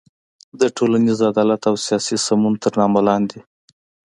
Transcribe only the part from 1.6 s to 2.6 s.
او سیاسي سمون